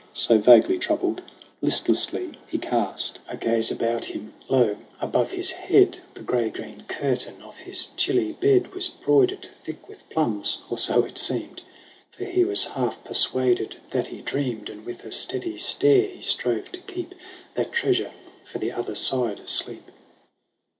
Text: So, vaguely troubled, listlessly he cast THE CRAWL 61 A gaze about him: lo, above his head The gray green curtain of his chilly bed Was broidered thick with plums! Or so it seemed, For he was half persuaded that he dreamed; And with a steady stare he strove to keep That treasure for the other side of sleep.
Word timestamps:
So, 0.13 0.39
vaguely 0.39 0.79
troubled, 0.79 1.21
listlessly 1.61 2.31
he 2.47 2.57
cast 2.57 3.19
THE 3.29 3.37
CRAWL 3.37 3.37
61 3.37 3.37
A 3.37 3.37
gaze 3.55 3.69
about 3.71 4.05
him: 4.05 4.33
lo, 4.49 4.77
above 4.99 5.31
his 5.31 5.51
head 5.51 5.99
The 6.15 6.23
gray 6.23 6.49
green 6.49 6.85
curtain 6.87 7.39
of 7.43 7.59
his 7.59 7.85
chilly 7.95 8.31
bed 8.31 8.73
Was 8.73 8.87
broidered 8.87 9.47
thick 9.63 9.87
with 9.87 10.09
plums! 10.09 10.57
Or 10.71 10.79
so 10.79 11.03
it 11.03 11.19
seemed, 11.19 11.61
For 12.09 12.25
he 12.25 12.43
was 12.43 12.65
half 12.65 13.03
persuaded 13.03 13.75
that 13.91 14.07
he 14.07 14.21
dreamed; 14.21 14.69
And 14.71 14.85
with 14.87 15.05
a 15.05 15.11
steady 15.11 15.59
stare 15.59 16.07
he 16.07 16.21
strove 16.23 16.71
to 16.71 16.79
keep 16.79 17.13
That 17.53 17.71
treasure 17.71 18.11
for 18.43 18.57
the 18.57 18.71
other 18.71 18.95
side 18.95 19.39
of 19.39 19.51
sleep. 19.51 19.91